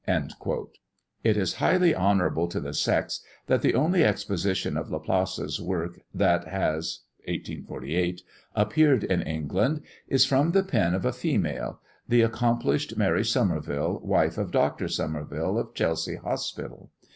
[0.03, 0.77] Footnote
[1.21, 5.99] 3: It is highly honourable to the sex, that the only exposition of Laplace's work
[6.11, 8.21] that has (1848)
[8.55, 14.39] appeared in England, is from the pen of a female the accomplished Mary Somerville, wife
[14.39, 14.87] of Dr.
[14.87, 16.89] Somerville, of Chelsea Hospital.